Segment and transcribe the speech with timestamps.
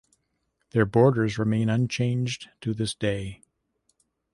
[0.71, 3.43] Their borders remain unchanged to this day.